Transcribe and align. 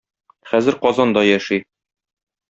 Хәзер 0.53 0.77
Казанда 0.85 1.23
яши. 1.31 1.59